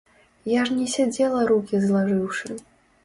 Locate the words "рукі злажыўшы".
1.53-2.59